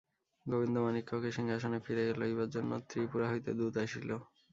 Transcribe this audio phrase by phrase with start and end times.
[0.45, 4.09] গোবিন্দমাণিক্যকে সিংহাসনে ফিরাইয়া লইবার জন্য ত্রিপুরা হইতে দূত আসিল।